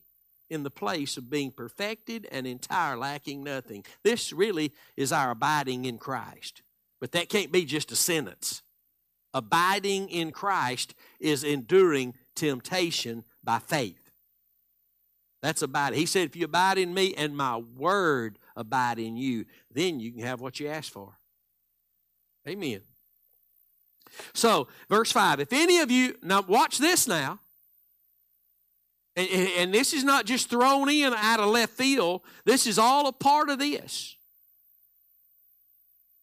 [0.49, 3.83] in the place of being perfected and entire, lacking nothing.
[4.03, 6.61] This really is our abiding in Christ.
[7.01, 8.61] But that can't be just a sentence.
[9.33, 14.11] Abiding in Christ is enduring temptation by faith.
[15.41, 15.97] That's abiding.
[15.97, 20.11] He said, if you abide in me and my word abide in you, then you
[20.11, 21.17] can have what you ask for.
[22.47, 22.81] Amen.
[24.33, 27.39] So, verse 5 if any of you, now watch this now.
[29.15, 33.07] And, and, this is not just thrown in out of left field, this is all
[33.07, 34.15] a part of this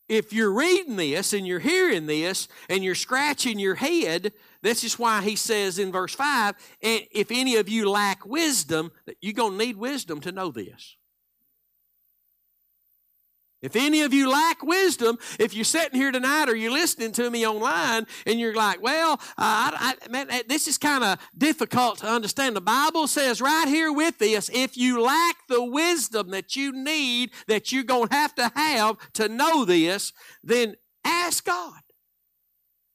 [0.08, 4.32] if you're reading this and you're hearing this and you're scratching your head,
[4.62, 8.92] this is why he says in verse 5 and if any of you lack wisdom,
[9.06, 10.97] that you're going to need wisdom to know this.
[13.60, 17.28] If any of you lack wisdom, if you're sitting here tonight or you're listening to
[17.28, 21.98] me online and you're like, well, uh, I, I, man, this is kind of difficult
[21.98, 22.54] to understand.
[22.54, 27.30] The Bible says right here with this, if you lack the wisdom that you need,
[27.48, 30.12] that you're going to have to have to know this,
[30.44, 31.80] then ask God.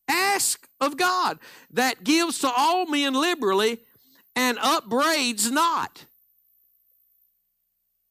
[0.07, 1.39] Ask of God
[1.71, 3.79] that gives to all men liberally
[4.35, 6.05] and upbraids not.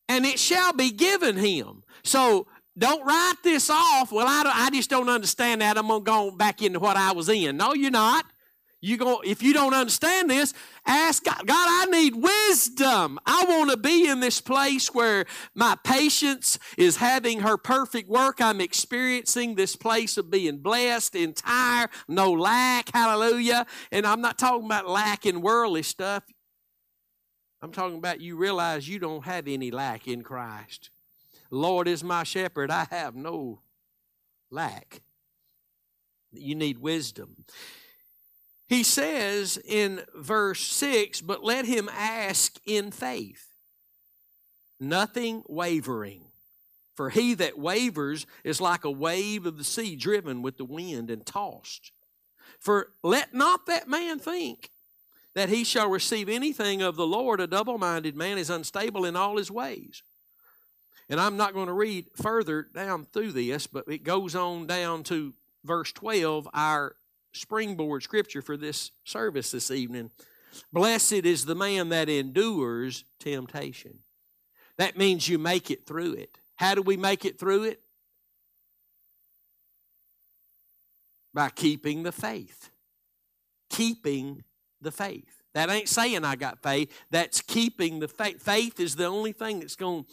[0.08, 1.81] And it shall be given him.
[2.04, 2.46] So
[2.76, 4.12] don't write this off.
[4.12, 5.76] Well, I, I just don't understand that.
[5.76, 7.56] I'm going to go back into what I was in.
[7.56, 8.24] No, you're not.
[8.84, 10.52] You go if you don't understand this,
[10.84, 13.20] ask God, God, I need wisdom.
[13.24, 15.24] I want to be in this place where
[15.54, 18.40] my patience is having her perfect work.
[18.40, 23.66] I'm experiencing this place of being blessed, entire, no lack, hallelujah.
[23.92, 26.24] And I'm not talking about lack in worldly stuff.
[27.62, 30.90] I'm talking about you realize you don't have any lack in Christ.
[31.52, 33.60] Lord is my shepherd, I have no
[34.50, 35.02] lack.
[36.32, 37.44] You need wisdom.
[38.68, 43.48] He says in verse 6 But let him ask in faith,
[44.80, 46.24] nothing wavering.
[46.94, 51.10] For he that wavers is like a wave of the sea driven with the wind
[51.10, 51.92] and tossed.
[52.60, 54.70] For let not that man think
[55.34, 57.40] that he shall receive anything of the Lord.
[57.40, 60.02] A double minded man is unstable in all his ways.
[61.08, 65.02] And I'm not going to read further down through this, but it goes on down
[65.04, 65.34] to
[65.64, 66.96] verse 12, our
[67.32, 70.10] springboard scripture for this service this evening.
[70.72, 73.98] Blessed is the man that endures temptation.
[74.76, 76.38] That means you make it through it.
[76.56, 77.80] How do we make it through it?
[81.34, 82.70] By keeping the faith.
[83.70, 84.44] Keeping
[84.80, 85.42] the faith.
[85.54, 86.92] That ain't saying I got faith.
[87.10, 88.42] That's keeping the faith.
[88.42, 90.10] Faith is the only thing that's going to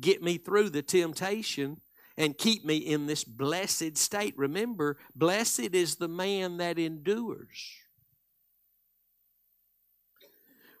[0.00, 1.80] get me through the temptation
[2.16, 4.34] and keep me in this blessed state.
[4.36, 7.76] Remember, blessed is the man that endures.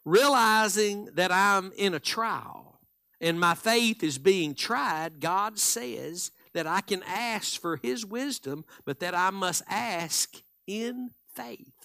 [0.04, 2.80] Realizing that I'm in a trial
[3.20, 8.64] and my faith is being tried, God says that I can ask for His wisdom,
[8.84, 10.34] but that I must ask
[10.66, 11.81] in faith.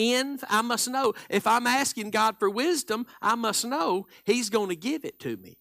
[0.00, 1.12] In, I must know.
[1.28, 5.36] If I'm asking God for wisdom, I must know He's going to give it to
[5.36, 5.58] me.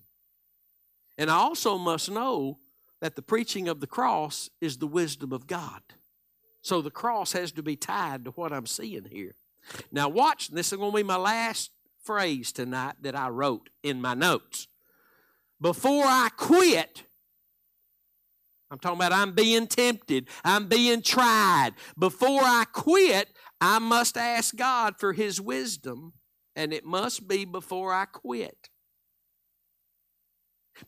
[1.18, 2.60] And I also must know
[3.02, 5.82] that the preaching of the cross is the wisdom of God.
[6.62, 9.36] So the cross has to be tied to what I'm seeing here.
[9.92, 11.72] Now, watch, this is going to be my last
[12.04, 14.68] phrase tonight that I wrote in my notes.
[15.62, 17.04] Before I quit,
[18.72, 21.72] I'm talking about I'm being tempted, I'm being tried.
[21.98, 23.30] Before I quit,
[23.62, 26.14] I must ask God for His wisdom,
[26.56, 28.70] and it must be before I quit.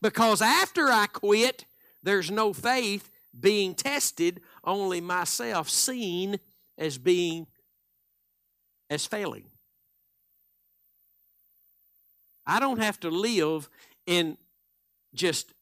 [0.00, 1.66] Because after I quit,
[2.02, 6.38] there's no faith being tested, only myself seen
[6.78, 7.46] as being
[8.90, 9.44] as failing.
[12.46, 13.68] I don't have to live
[14.06, 14.36] in
[15.14, 15.52] just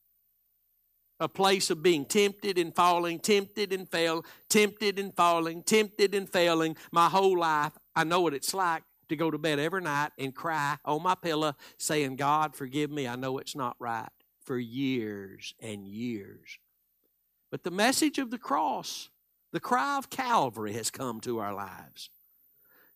[1.20, 6.28] a place of being tempted and falling, tempted and fail, tempted and falling, tempted and
[6.28, 7.72] failing my whole life.
[7.94, 11.14] I know what it's like to go to bed every night and cry on my
[11.14, 13.06] pillow saying, God, forgive me.
[13.06, 14.08] I know it's not right
[14.42, 16.58] for years and years.
[17.50, 19.10] But the message of the cross,
[19.52, 22.08] the cry of Calvary has come to our lives.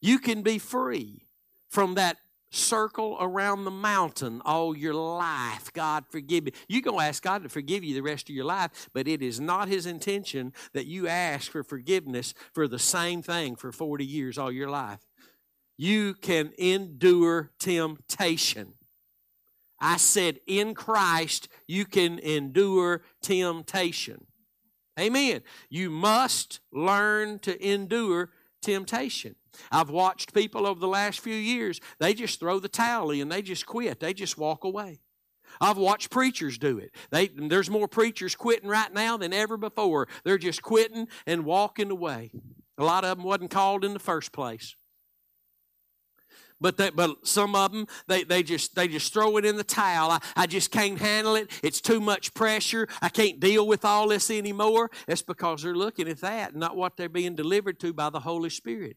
[0.00, 1.26] You can be free
[1.68, 2.18] from that
[2.54, 5.72] circle around the mountain all your life.
[5.72, 6.52] God, forgive me.
[6.68, 9.22] You're going to ask God to forgive you the rest of your life, but it
[9.22, 14.04] is not His intention that you ask for forgiveness for the same thing for 40
[14.04, 15.00] years all your life.
[15.76, 18.74] You can endure temptation.
[19.80, 24.26] I said, in Christ, you can endure temptation.
[24.98, 25.42] Amen.
[25.68, 28.30] You must learn to endure
[28.64, 29.36] temptation.
[29.70, 33.42] I've watched people over the last few years, they just throw the towel in, they
[33.42, 35.00] just quit, they just walk away.
[35.60, 36.92] I've watched preachers do it.
[37.10, 40.08] They, there's more preachers quitting right now than ever before.
[40.24, 42.32] They're just quitting and walking away.
[42.76, 44.74] A lot of them wasn't called in the first place.
[46.64, 49.64] But they, but some of them they, they just they just throw it in the
[49.64, 50.12] towel.
[50.12, 51.50] I, I just can't handle it.
[51.62, 52.88] It's too much pressure.
[53.02, 54.90] I can't deal with all this anymore.
[55.06, 58.48] It's because they're looking at that, not what they're being delivered to by the Holy
[58.48, 58.96] Spirit.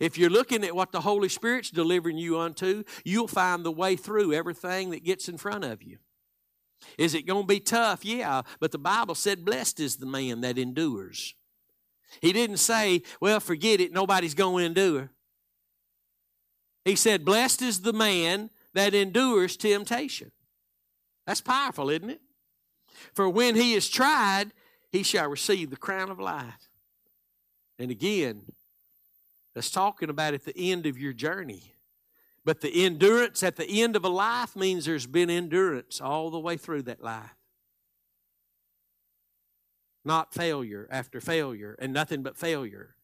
[0.00, 3.94] If you're looking at what the Holy Spirit's delivering you unto, you'll find the way
[3.94, 5.98] through everything that gets in front of you.
[6.96, 8.06] Is it going to be tough?
[8.06, 11.34] Yeah, but the Bible said, Blessed is the man that endures.
[12.22, 15.10] He didn't say, Well, forget it, nobody's going to endure.
[16.88, 20.32] He said, Blessed is the man that endures temptation.
[21.26, 22.22] That's powerful, isn't it?
[23.12, 24.52] For when he is tried,
[24.90, 26.70] he shall receive the crown of life.
[27.78, 28.40] And again,
[29.52, 31.74] that's talking about at the end of your journey.
[32.42, 36.40] But the endurance at the end of a life means there's been endurance all the
[36.40, 37.36] way through that life.
[40.06, 42.94] Not failure after failure and nothing but failure.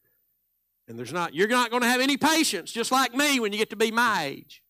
[0.87, 3.59] And there's not, you're not going to have any patience, just like me, when you
[3.59, 4.63] get to be my age.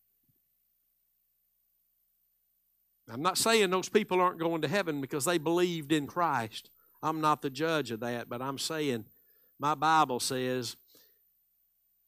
[3.11, 6.71] I'm not saying those people aren't going to heaven because they believed in Christ.
[7.03, 9.05] I'm not the judge of that, but I'm saying
[9.59, 10.77] my Bible says,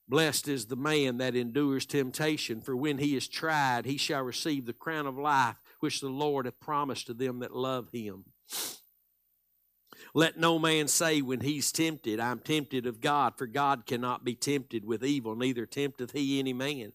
[0.09, 4.65] Blessed is the man that endures temptation, for when he is tried, he shall receive
[4.65, 8.25] the crown of life which the Lord hath promised to them that love him.
[10.17, 14.35] Let no man say when he's tempted, I'm tempted of God, for God cannot be
[14.35, 16.95] tempted with evil, neither tempteth he any man.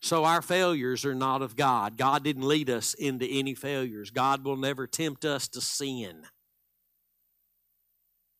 [0.00, 1.96] So our failures are not of God.
[1.96, 4.10] God didn't lead us into any failures.
[4.10, 6.24] God will never tempt us to sin.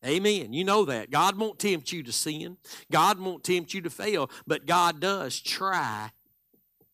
[0.04, 0.52] Amen.
[0.52, 1.12] You know that.
[1.12, 2.56] God won't tempt you to sin.
[2.90, 6.10] God won't tempt you to fail, but God does try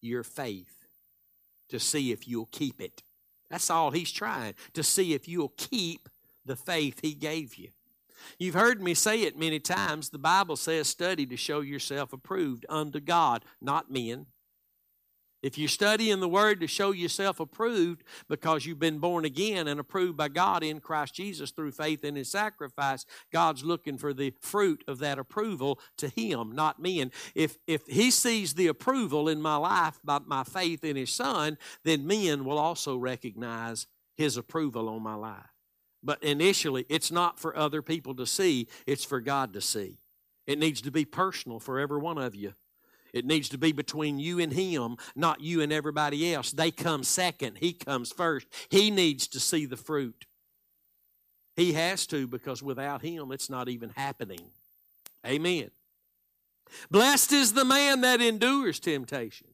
[0.02, 0.86] your faith
[1.70, 3.02] to see if you'll keep it.
[3.48, 6.10] That's all He's trying, to see if you'll keep
[6.44, 7.68] the faith He gave you.
[8.38, 10.10] You've heard me say it many times.
[10.10, 14.26] The Bible says, study to show yourself approved unto God, not men.
[15.42, 19.66] If you study in the Word to show yourself approved because you've been born again
[19.66, 24.14] and approved by God in Christ Jesus through faith in His sacrifice, God's looking for
[24.14, 27.10] the fruit of that approval to Him, not men.
[27.34, 31.58] If, if He sees the approval in my life by my faith in His Son,
[31.82, 35.51] then men will also recognize His approval on my life.
[36.02, 39.98] But initially, it's not for other people to see, it's for God to see.
[40.46, 42.54] It needs to be personal for every one of you.
[43.12, 46.50] It needs to be between you and Him, not you and everybody else.
[46.50, 48.46] They come second, He comes first.
[48.70, 50.26] He needs to see the fruit.
[51.54, 54.40] He has to because without Him, it's not even happening.
[55.26, 55.70] Amen.
[56.90, 59.48] Blessed is the man that endures temptation.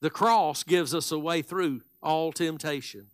[0.00, 3.08] The cross gives us a way through all temptation.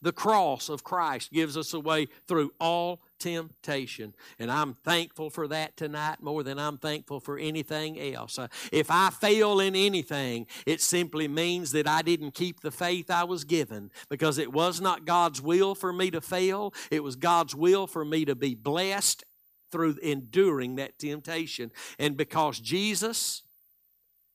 [0.00, 4.14] The cross of Christ gives us a way through all temptation.
[4.38, 8.38] And I'm thankful for that tonight more than I'm thankful for anything else.
[8.38, 13.10] Uh, if I fail in anything, it simply means that I didn't keep the faith
[13.10, 16.74] I was given because it was not God's will for me to fail.
[16.90, 19.24] It was God's will for me to be blessed
[19.70, 21.70] through enduring that temptation.
[21.98, 23.42] And because Jesus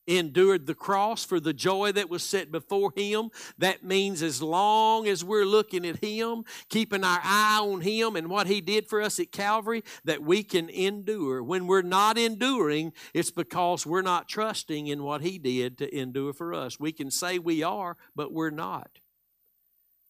[0.07, 3.29] endured the cross for the joy that was set before him.
[3.57, 8.29] That means as long as we're looking at him, keeping our eye on him and
[8.29, 11.43] what he did for us at Calvary, that we can endure.
[11.43, 16.33] When we're not enduring, it's because we're not trusting in what he did to endure
[16.33, 16.79] for us.
[16.79, 18.99] We can say we are, but we're not.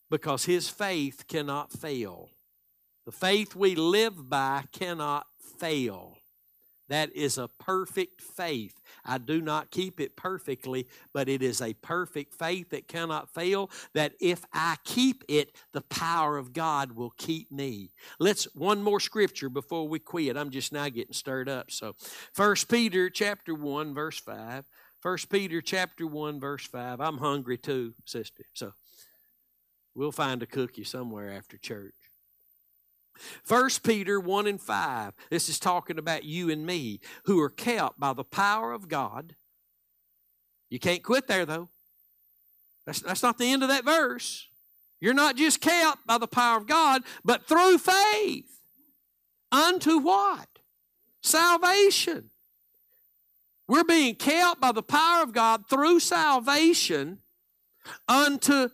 [0.10, 2.30] Because his faith cannot fail.
[3.06, 5.28] The faith we live by cannot
[5.60, 6.18] fail.
[6.89, 8.77] That is a perfect faith.
[9.08, 13.72] I do not keep it perfectly, but it is a perfect faith that cannot fail.
[13.93, 17.93] That if I keep it, the power of God will keep me.
[18.20, 20.36] Let's one more scripture before we quit.
[20.36, 21.72] I'm just now getting stirred up.
[21.72, 21.95] So,
[22.34, 24.66] First Peter chapter one verse five.
[24.99, 26.99] First Peter chapter one verse five.
[26.99, 28.43] I'm hungry too, sister.
[28.53, 28.74] So
[29.95, 31.93] we'll find a cookie somewhere after church.
[33.43, 35.13] First Peter 1 and 5.
[35.30, 39.36] This is talking about you and me who are kept by the power of God.
[40.70, 41.70] You can't quit there though.
[42.86, 44.47] That's, that's not the end of that verse.
[44.99, 48.61] You're not just kept by the power of God, but through faith.
[49.51, 50.47] Unto what?
[51.22, 52.32] Salvation.
[53.68, 57.20] We're being kept by the power of God through salvation
[58.07, 58.70] unto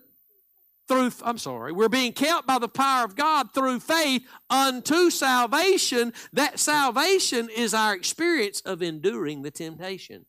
[0.87, 6.13] through, I'm sorry, we're being kept by the power of God through faith unto salvation.
[6.33, 10.25] That salvation is our experience of enduring the temptation.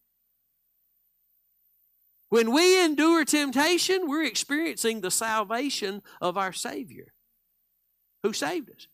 [2.28, 7.12] When we endure temptation, we're experiencing the salvation of our Savior
[8.22, 8.88] who saved us.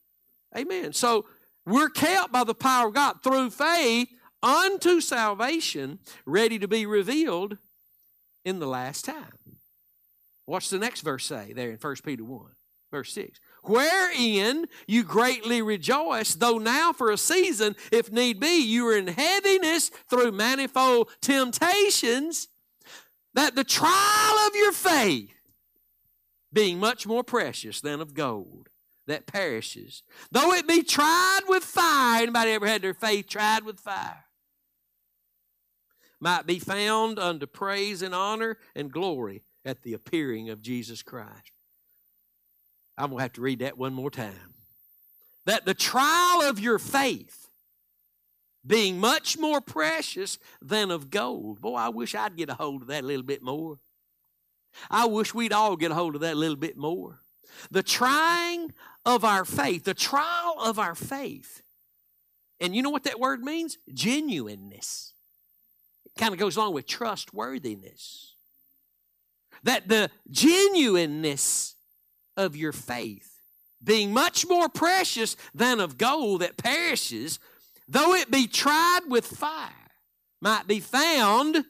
[0.57, 0.93] Amen.
[0.93, 1.27] So
[1.65, 4.09] we're kept by the power of God through faith
[4.43, 7.59] unto salvation, ready to be revealed
[8.45, 9.40] in the last time.
[10.51, 12.45] What's the next verse say there in 1 Peter 1,
[12.91, 13.39] verse 6?
[13.63, 19.07] Wherein you greatly rejoice, though now for a season, if need be, you are in
[19.07, 22.49] heaviness through manifold temptations,
[23.33, 25.31] that the trial of your faith,
[26.53, 28.71] being much more precious than of gold
[29.07, 33.79] that perishes, though it be tried with fire, anybody ever had their faith tried with
[33.79, 34.25] fire?
[36.19, 41.53] Might be found unto praise and honor and glory at the appearing of Jesus Christ.
[42.97, 44.55] I'm going to have to read that one more time.
[45.47, 47.49] That the trial of your faith,
[48.67, 51.61] being much more precious than of gold.
[51.61, 53.79] Boy, I wish I'd get a hold of that a little bit more.
[54.91, 57.21] I wish we'd all get a hold of that a little bit more.
[57.71, 58.73] The trying
[59.05, 61.63] of our faith, the trial of our faith.
[62.61, 63.79] And you know what that word means?
[63.93, 65.15] Genuineness.
[66.05, 68.35] It kind of goes along with trustworthiness.
[69.63, 71.75] That the genuineness
[72.37, 73.41] of your faith,
[73.83, 77.39] being much more precious than of gold that perishes,
[77.89, 79.71] though it be tried with fire,
[80.41, 81.65] might be found,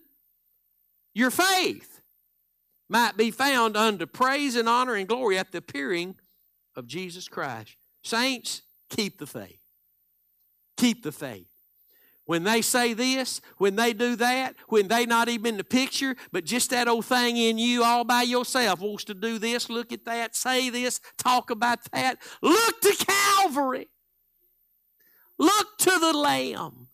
[1.14, 2.01] your faith
[2.88, 6.16] might be found unto praise and honor and glory at the appearing
[6.76, 7.76] of Jesus Christ.
[8.03, 9.61] Saints, keep the faith.
[10.76, 11.47] Keep the faith.
[12.31, 16.14] When they say this, when they do that, when they not even in the picture,
[16.31, 19.93] but just that old thing in you all by yourself wants to do this, look
[19.93, 22.18] at that, say this, talk about that.
[22.41, 23.89] Look to Calvary.
[25.39, 26.87] Look to the Lamb.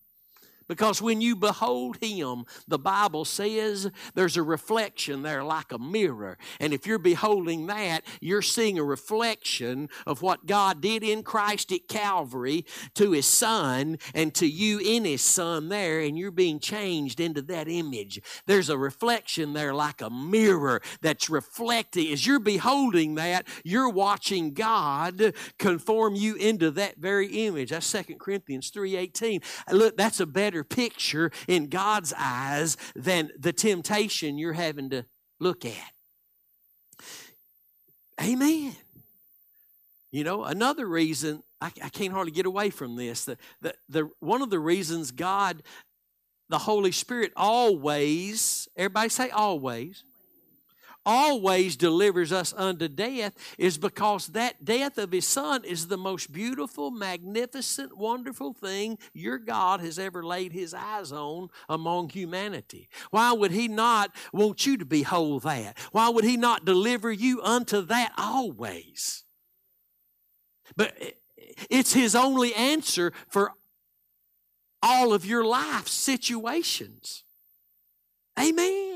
[0.69, 6.39] Because when you behold him, the Bible says there's a reflection there like a mirror.
[6.61, 11.73] And if you're beholding that, you're seeing a reflection of what God did in Christ
[11.73, 12.65] at Calvary
[12.95, 17.43] to his son and to you in his son there, and you're being changed into
[17.43, 18.21] that image.
[18.47, 22.13] There's a reflection there like a mirror that's reflecting.
[22.13, 27.71] As you're beholding that, you're watching God conform you into that very image.
[27.71, 29.43] That's 2 Corinthians 3.18.
[29.73, 35.05] Look, that's a better better picture in God's eyes than the temptation you're having to
[35.39, 35.93] look at.
[38.23, 38.75] Amen.
[40.11, 43.27] You know, another reason, I, I can't hardly get away from this.
[43.27, 45.63] The, the, the, one of the reasons God,
[46.49, 50.05] the Holy Spirit, always, everybody say always,
[51.07, 56.33] always delivers us unto death is because that death of his son is the most
[56.33, 62.89] beautiful, magnificent, wonderful thing your God has ever laid his eyes on among humanity.
[63.11, 65.79] Why would he not want you to behold that?
[65.93, 69.25] Why would he not deliver you unto that always?
[70.77, 70.97] But
[71.71, 73.53] it's his only answer for
[74.83, 77.23] all of your life situations.
[78.39, 78.96] Amen.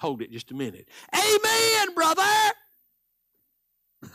[0.00, 0.88] Hold it just a minute.
[1.14, 2.22] Amen, brother.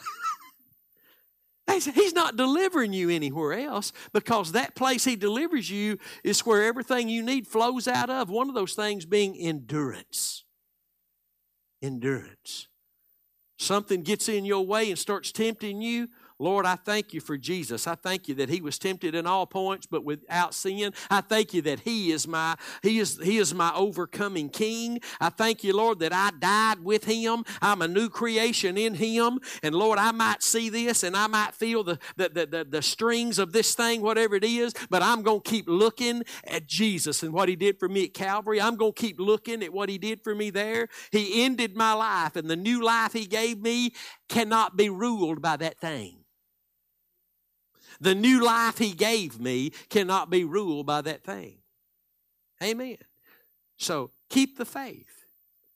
[1.96, 7.10] He's not delivering you anywhere else because that place He delivers you is where everything
[7.10, 8.30] you need flows out of.
[8.30, 10.46] One of those things being endurance.
[11.82, 12.68] Endurance.
[13.58, 16.10] Something gets in your way and starts tempting you.
[16.40, 17.88] Lord, I thank you for Jesus.
[17.88, 20.94] I thank you that he was tempted in all points, but without sin.
[21.10, 25.00] I thank you that he is my he is he is my overcoming king.
[25.20, 27.44] I thank you, Lord, that I died with him.
[27.62, 29.40] I'm a new creation in him.
[29.62, 32.82] And Lord, I might see this and I might feel the the, the, the, the
[32.82, 37.34] strings of this thing, whatever it is, but I'm gonna keep looking at Jesus and
[37.34, 38.60] what he did for me at Calvary.
[38.60, 40.88] I'm gonna keep looking at what he did for me there.
[41.12, 43.94] He ended my life, and the new life he gave me
[44.34, 46.16] cannot be ruled by that thing.
[48.02, 51.60] The new life He gave me cannot be ruled by that thing.
[52.62, 52.98] Amen.
[53.78, 55.28] So keep the faith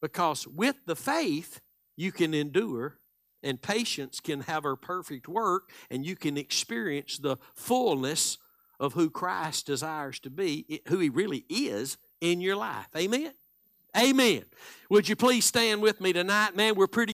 [0.02, 1.62] because with the faith,
[1.96, 2.98] you can endure
[3.44, 8.40] and patience can have her perfect work and you can experience the fullness
[8.80, 12.88] of who Christ desires to be, who He really is in your life.
[12.96, 13.34] Amen.
[13.96, 14.44] Amen.
[14.90, 16.56] Would you please stand with me tonight?
[16.56, 17.06] Man, we're pretty